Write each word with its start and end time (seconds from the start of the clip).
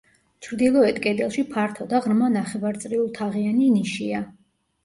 ჩრდილოეთ 0.45 0.97
კედელში 1.03 1.43
ფართო 1.51 1.87
და 1.91 1.99
ღრმა 2.05 2.31
ნახევარწრიულთაღიანი 2.39 3.73
ნიშია. 3.79 4.25